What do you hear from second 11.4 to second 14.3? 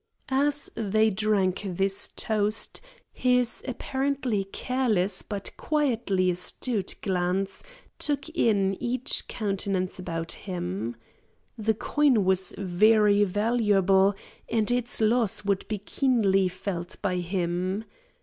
The coin was very valuable